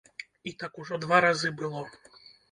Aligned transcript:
І 0.51 0.53
так 0.61 0.79
ужо 0.83 0.97
два 1.03 1.19
разы 1.25 1.51
было. 1.59 1.83